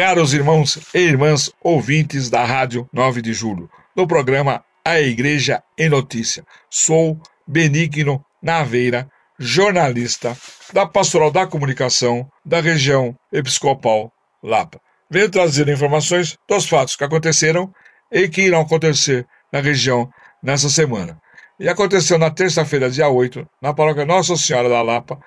Caros 0.00 0.32
irmãos 0.32 0.78
e 0.94 0.98
irmãs 0.98 1.52
ouvintes 1.62 2.30
da 2.30 2.42
Rádio 2.42 2.88
9 2.90 3.20
de 3.20 3.34
Julho, 3.34 3.68
no 3.94 4.06
programa 4.06 4.64
A 4.82 4.98
Igreja 4.98 5.62
em 5.76 5.90
Notícia, 5.90 6.42
sou 6.70 7.20
Benigno 7.46 8.24
Naveira, 8.42 9.10
jornalista 9.38 10.34
da 10.72 10.86
Pastoral 10.86 11.30
da 11.30 11.46
Comunicação 11.46 12.26
da 12.42 12.62
região 12.62 13.14
episcopal 13.30 14.10
Lapa. 14.42 14.80
Venho 15.10 15.28
trazer 15.28 15.68
informações 15.68 16.38
dos 16.48 16.66
fatos 16.66 16.96
que 16.96 17.04
aconteceram 17.04 17.70
e 18.10 18.26
que 18.26 18.40
irão 18.40 18.62
acontecer 18.62 19.26
na 19.52 19.60
região 19.60 20.08
nessa 20.42 20.70
semana. 20.70 21.20
E 21.58 21.68
aconteceu 21.68 22.16
na 22.16 22.30
terça-feira, 22.30 22.88
dia 22.88 23.10
8, 23.10 23.46
na 23.60 23.74
paróquia 23.74 24.06
Nossa 24.06 24.34
Senhora 24.34 24.70
da 24.70 24.80
Lapa, 24.80 25.20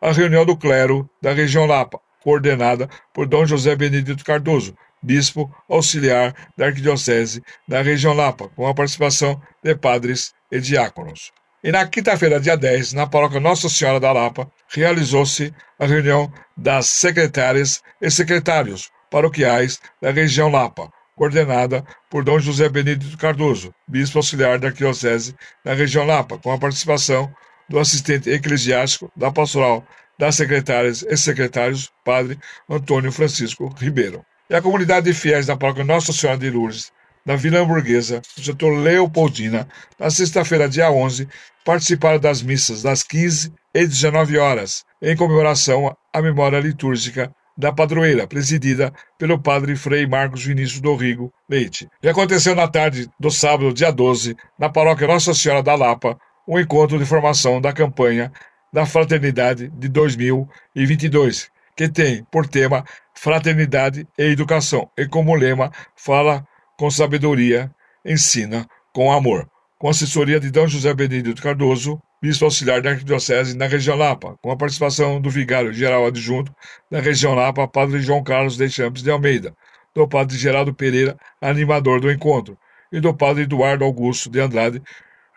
a 0.00 0.12
reunião 0.12 0.46
do 0.46 0.56
clero 0.56 1.10
da 1.20 1.32
região 1.32 1.66
Lapa, 1.66 2.00
coordenada 2.22 2.88
por 3.12 3.26
Dom 3.26 3.44
José 3.46 3.74
Benedito 3.74 4.24
Cardoso, 4.24 4.76
bispo 5.02 5.50
auxiliar 5.68 6.34
da 6.56 6.66
Arquidiocese 6.66 7.42
da 7.66 7.82
região 7.82 8.12
Lapa, 8.12 8.48
com 8.54 8.66
a 8.66 8.74
participação 8.74 9.40
de 9.62 9.74
padres 9.74 10.32
e 10.50 10.60
diáconos. 10.60 11.32
E 11.62 11.70
na 11.70 11.86
quinta-feira, 11.86 12.40
dia 12.40 12.56
10, 12.56 12.94
na 12.94 13.06
paróquia 13.06 13.38
Nossa 13.38 13.68
Senhora 13.68 14.00
da 14.00 14.12
Lapa, 14.12 14.50
realizou-se 14.68 15.52
a 15.78 15.86
reunião 15.86 16.32
das 16.56 16.86
secretárias 16.86 17.82
e 18.00 18.10
secretários 18.10 18.90
paroquiais 19.10 19.78
da 20.00 20.10
região 20.10 20.50
Lapa, 20.50 20.90
coordenada 21.14 21.84
por 22.08 22.24
Dom 22.24 22.38
José 22.38 22.68
Benedito 22.68 23.18
Cardoso, 23.18 23.74
bispo 23.86 24.18
auxiliar 24.18 24.58
da 24.58 24.68
Arquidiocese 24.68 25.34
da 25.62 25.74
região 25.74 26.06
Lapa, 26.06 26.38
com 26.38 26.50
a 26.50 26.58
participação 26.58 27.30
do 27.68 27.78
assistente 27.78 28.30
eclesiástico 28.30 29.12
da 29.14 29.30
pastoral 29.30 29.84
das 30.20 30.34
secretárias 30.34 31.02
e 31.02 31.16
secretários, 31.16 31.90
padre 32.04 32.38
Antônio 32.68 33.10
Francisco 33.10 33.74
Ribeiro. 33.78 34.22
E 34.50 34.54
a 34.54 34.60
comunidade 34.60 35.06
de 35.06 35.18
fiéis 35.18 35.46
da 35.46 35.56
paróquia 35.56 35.82
Nossa 35.82 36.12
Senhora 36.12 36.38
de 36.38 36.50
Lourdes, 36.50 36.92
da 37.24 37.36
Vila 37.36 37.60
Hamburguesa, 37.60 38.20
do 38.36 38.44
setor 38.44 38.76
Leopoldina, 38.76 39.66
na 39.98 40.10
sexta-feira, 40.10 40.68
dia 40.68 40.90
11, 40.90 41.26
participaram 41.64 42.18
das 42.18 42.42
missas 42.42 42.82
das 42.82 43.02
15 43.02 43.50
e 43.74 43.86
19 43.86 44.36
horas, 44.36 44.84
em 45.00 45.16
comemoração 45.16 45.96
à 46.12 46.20
memória 46.20 46.60
litúrgica 46.60 47.34
da 47.56 47.72
padroeira, 47.72 48.26
presidida 48.26 48.92
pelo 49.18 49.38
padre 49.38 49.74
Frei 49.74 50.06
Marcos 50.06 50.44
Vinícius 50.44 50.82
do 50.82 50.94
Rigo 50.96 51.32
Leite. 51.48 51.88
E 52.02 52.08
aconteceu 52.10 52.54
na 52.54 52.68
tarde 52.68 53.08
do 53.18 53.30
sábado, 53.30 53.72
dia 53.72 53.90
12, 53.90 54.36
na 54.58 54.68
paróquia 54.68 55.06
Nossa 55.06 55.32
Senhora 55.32 55.62
da 55.62 55.74
Lapa, 55.74 56.18
um 56.46 56.58
encontro 56.58 56.98
de 56.98 57.06
formação 57.06 57.58
da 57.58 57.72
campanha 57.72 58.30
da 58.72 58.86
Fraternidade 58.86 59.68
de 59.68 59.88
2022, 59.88 61.50
que 61.76 61.88
tem 61.88 62.24
por 62.30 62.46
tema 62.46 62.84
Fraternidade 63.14 64.06
e 64.18 64.24
Educação, 64.24 64.90
e 64.96 65.06
como 65.06 65.34
lema 65.34 65.70
fala 65.96 66.46
com 66.78 66.90
sabedoria, 66.90 67.70
ensina 68.04 68.66
com 68.92 69.12
amor. 69.12 69.48
Com 69.78 69.88
assessoria 69.88 70.38
de 70.38 70.50
D. 70.50 70.66
José 70.66 70.92
Benedito 70.92 71.42
Cardoso, 71.42 72.00
bispo 72.20 72.44
auxiliar 72.44 72.82
da 72.82 72.90
Arquidiocese 72.90 73.56
na 73.56 73.66
região 73.66 73.96
Lapa, 73.96 74.36
com 74.42 74.50
a 74.50 74.56
participação 74.56 75.20
do 75.20 75.30
vigário 75.30 75.72
geral 75.72 76.06
adjunto 76.06 76.54
da 76.90 77.00
região 77.00 77.34
Lapa, 77.34 77.66
padre 77.66 78.00
João 78.00 78.22
Carlos 78.22 78.56
de 78.56 78.68
Champs 78.68 79.02
de 79.02 79.10
Almeida, 79.10 79.54
do 79.94 80.06
padre 80.06 80.36
Geraldo 80.36 80.74
Pereira, 80.74 81.16
animador 81.40 82.00
do 82.00 82.10
encontro, 82.10 82.58
e 82.92 83.00
do 83.00 83.14
padre 83.14 83.44
Eduardo 83.44 83.84
Augusto 83.84 84.28
de 84.28 84.40
Andrade, 84.40 84.82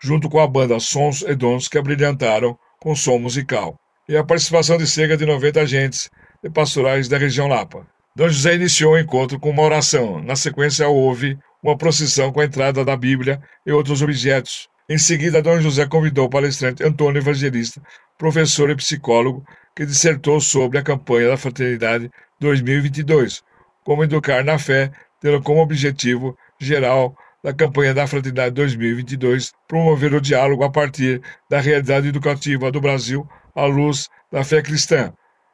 junto 0.00 0.28
com 0.28 0.40
a 0.40 0.46
banda 0.46 0.78
Sons 0.80 1.22
e 1.22 1.34
Dons 1.34 1.68
que 1.68 1.78
abrilhantaram 1.78 2.58
com 2.84 2.94
som 2.94 3.18
musical, 3.18 3.80
e 4.06 4.14
a 4.14 4.22
participação 4.22 4.76
de 4.76 4.86
cerca 4.86 5.16
de 5.16 5.24
90 5.24 5.58
agentes 5.58 6.10
e 6.42 6.50
pastorais 6.50 7.08
da 7.08 7.16
região 7.16 7.48
Lapa. 7.48 7.86
Dom 8.14 8.28
José 8.28 8.56
iniciou 8.56 8.92
o 8.92 8.98
encontro 8.98 9.40
com 9.40 9.48
uma 9.48 9.62
oração. 9.62 10.22
Na 10.22 10.36
sequência, 10.36 10.86
houve 10.86 11.38
uma 11.62 11.78
procissão 11.78 12.30
com 12.30 12.40
a 12.40 12.44
entrada 12.44 12.84
da 12.84 12.94
Bíblia 12.94 13.40
e 13.64 13.72
outros 13.72 14.02
objetos. 14.02 14.68
Em 14.86 14.98
seguida, 14.98 15.40
Dom 15.40 15.58
José 15.62 15.86
convidou 15.86 16.26
o 16.26 16.28
palestrante 16.28 16.84
Antônio 16.84 17.20
Evangelista, 17.20 17.80
professor 18.18 18.68
e 18.68 18.76
psicólogo, 18.76 19.42
que 19.74 19.86
dissertou 19.86 20.38
sobre 20.38 20.76
a 20.76 20.82
campanha 20.82 21.28
da 21.28 21.38
Fraternidade 21.38 22.10
2022, 22.38 23.42
como 23.82 24.04
educar 24.04 24.44
na 24.44 24.58
fé, 24.58 24.92
tendo 25.22 25.42
como 25.42 25.62
objetivo 25.62 26.36
geral 26.60 27.16
da 27.44 27.52
campanha 27.52 27.92
da 27.92 28.06
Fraternidade 28.06 28.54
2022 28.54 29.52
promover 29.68 30.14
o 30.14 30.20
diálogo 30.20 30.64
a 30.64 30.70
partir 30.70 31.20
da 31.50 31.60
realidade 31.60 32.08
educativa 32.08 32.72
do 32.72 32.80
Brasil 32.80 33.28
à 33.54 33.66
luz 33.66 34.08
da 34.32 34.42
fé 34.42 34.62
cristã, 34.62 35.12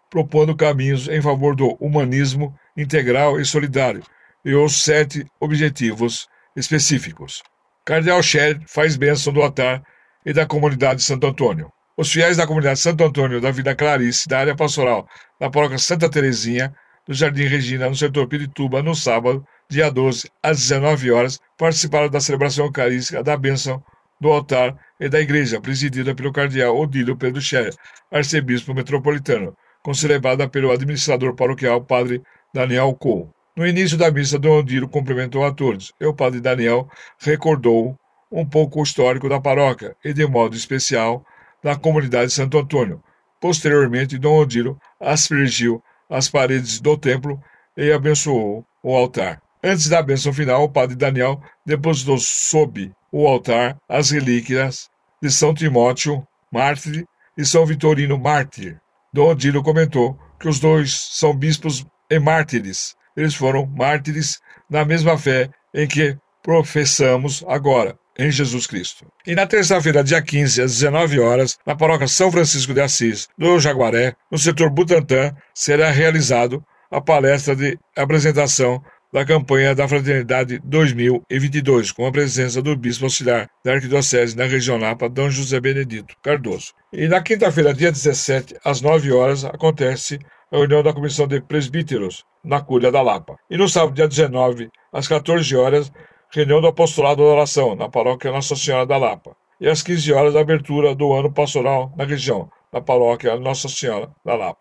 propondo 0.09 0.55
caminhos 0.55 1.09
em 1.09 1.21
favor 1.21 1.57
do 1.57 1.77
humanismo 1.81 2.55
integral 2.77 3.41
e 3.41 3.45
solidário 3.45 4.05
e 4.45 4.55
os 4.55 4.85
sete 4.85 5.27
objetivos 5.41 6.29
específicos. 6.55 7.43
Cardeal 7.85 8.23
Scher 8.23 8.61
faz 8.69 8.97
bênção 8.97 9.33
do 9.33 9.43
altar 9.43 9.83
e 10.25 10.33
da 10.33 10.47
comunidade 10.47 11.03
Santo 11.03 11.27
Antônio. 11.27 11.73
Os 11.97 12.13
fiéis 12.13 12.37
da 12.37 12.47
comunidade 12.47 12.79
Santo 12.79 13.03
Antônio 13.03 13.41
da 13.41 13.51
Vida 13.51 13.75
Clarice, 13.75 14.29
da 14.29 14.39
área 14.39 14.55
pastoral 14.55 15.09
da 15.41 15.51
paróquia 15.51 15.77
Santa 15.77 16.09
Terezinha, 16.09 16.73
do 17.05 17.13
Jardim 17.13 17.47
Regina, 17.47 17.89
no 17.89 17.97
setor 17.97 18.29
Pirituba, 18.29 18.81
no 18.81 18.95
sábado, 18.95 19.45
dia 19.71 19.89
12, 19.89 20.29
às 20.43 20.59
19 20.59 21.13
horas, 21.13 21.41
participaram 21.57 22.11
da 22.11 22.21
celebração 22.21 22.67
eucarística 22.67 23.23
da 23.23 23.37
bênção 23.37 23.81
do 24.21 24.29
altar 24.29 24.77
e 24.99 25.09
da 25.09 25.21
igreja, 25.21 25.61
presidida 25.61 26.13
pelo 26.13 26.33
cardeal 26.33 26.77
Odílio 26.77 27.17
Pedro 27.17 27.41
Scherer, 27.41 27.75
arcebispo 28.11 28.75
metropolitano, 28.75 29.57
concelebrada 29.81 30.49
pelo 30.49 30.73
administrador 30.73 31.35
paroquial 31.37 31.81
padre 31.81 32.21
Daniel 32.53 32.93
Cole. 32.95 33.29
No 33.57 33.65
início 33.65 33.97
da 33.97 34.11
missa, 34.11 34.41
Dom 34.41 34.59
Odílio 34.59 34.89
cumprimentou 34.89 35.45
a 35.45 35.53
todos 35.53 35.93
e 36.01 36.05
o 36.05 36.13
padre 36.13 36.41
Daniel 36.41 36.89
recordou 37.21 37.97
um 38.31 38.45
pouco 38.45 38.81
o 38.81 38.83
histórico 38.83 39.29
da 39.29 39.41
paróquia 39.41 39.97
e, 40.05 40.13
de 40.13 40.27
modo 40.27 40.57
especial, 40.57 41.25
da 41.63 41.77
comunidade 41.77 42.27
de 42.27 42.35
Santo 42.35 42.59
Antônio. 42.59 43.01
Posteriormente, 43.41 44.19
Dom 44.19 44.37
Odílio 44.37 44.77
aspergiu 44.99 45.81
as 46.09 46.29
paredes 46.29 46.81
do 46.81 46.97
templo 46.97 47.41
e 47.77 47.93
abençoou 47.93 48.65
o 48.83 48.97
altar. 48.97 49.41
Antes 49.63 49.89
da 49.89 50.03
bênção 50.03 50.33
final, 50.33 50.65
o 50.65 50.69
padre 50.69 50.97
Daniel 50.97 51.41
depositou 51.67 52.17
sob 52.19 52.91
o 53.13 53.27
altar 53.27 53.77
as 53.89 54.11
relíquias 54.11 54.89
de 55.23 55.31
São 55.31 55.53
Timóteo, 55.53 56.27
mártir, 56.51 57.05
e 57.37 57.45
São 57.45 57.67
Vitorino, 57.67 58.19
mártir. 58.19 58.79
Dom 59.13 59.31
Odílio 59.31 59.63
comentou 59.63 60.19
que 60.39 60.49
os 60.49 60.59
dois 60.59 60.95
são 61.13 61.37
bispos 61.37 61.85
e 62.11 62.19
mártires. 62.19 62.95
Eles 63.17 63.35
foram 63.35 63.67
mártires 63.67 64.41
na 64.69 64.85
mesma 64.85 65.19
fé 65.19 65.51
em 65.75 65.87
que 65.87 66.17
professamos 66.43 67.45
agora, 67.47 67.99
em 68.19 68.31
Jesus 68.31 68.67
Cristo. 68.67 69.07
E 69.27 69.35
na 69.35 69.47
terça-feira, 69.47 70.03
dia 70.03 70.23
15, 70.23 70.63
às 70.63 70.73
19 70.73 71.21
horas, 71.21 71.59
na 71.67 71.77
paróquia 71.77 72.09
São 72.09 72.33
Francisco 72.33 72.73
de 72.73 72.81
Assis, 72.81 73.29
do 73.37 73.59
Jaguaré, 73.59 74.15
no 74.31 74.39
setor 74.39 74.71
Butantã, 74.71 75.35
será 75.55 75.91
realizado 75.91 76.65
a 76.91 77.01
palestra 77.01 77.55
de 77.55 77.79
apresentação 77.97 78.83
da 79.13 79.25
campanha 79.25 79.75
da 79.75 79.89
Fraternidade 79.89 80.61
2022, 80.65 81.91
com 81.91 82.07
a 82.07 82.13
presença 82.13 82.63
do 82.63 82.77
Bispo 82.77 83.07
Auxiliar 83.07 83.49
da 83.65 83.73
Arquidiocese 83.73 84.37
na 84.37 84.45
região 84.45 84.79
Lapa, 84.79 85.09
D. 85.09 85.29
José 85.31 85.59
Benedito 85.59 86.15
Cardoso. 86.23 86.73
E 86.93 87.09
na 87.09 87.21
quinta-feira, 87.21 87.75
dia 87.75 87.91
17, 87.91 88.57
às 88.65 88.81
9 88.81 89.13
horas, 89.13 89.45
acontece 89.45 90.19
a 90.53 90.57
reunião 90.57 90.83
da 90.83 90.93
Comissão 90.93 91.27
de 91.27 91.41
Presbíteros, 91.41 92.25
na 92.45 92.61
Cúria 92.61 92.93
da 92.93 93.03
Lapa. 93.03 93.37
E 93.51 93.57
no 93.57 93.69
sábado, 93.69 93.95
dia 93.95 94.07
19, 94.07 94.71
às 94.93 95.09
14 95.09 95.57
horas, 95.57 95.93
reunião 96.33 96.61
do 96.61 96.69
Apostolado 96.69 97.23
da 97.23 97.29
Oração, 97.31 97.75
na 97.75 97.89
paróquia 97.89 98.31
Nossa 98.31 98.55
Senhora 98.55 98.87
da 98.87 98.97
Lapa. 98.97 99.37
E 99.61 99.69
às 99.69 99.83
15 99.83 100.13
horas, 100.13 100.37
a 100.37 100.41
abertura 100.41 100.95
do 100.95 101.13
ano 101.13 101.33
pastoral 101.33 101.93
na 101.97 102.05
região, 102.05 102.49
na 102.73 102.81
paróquia 102.81 103.37
Nossa 103.37 103.69
Senhora 103.69 104.11
da 104.25 104.35
Lapa. 104.35 104.59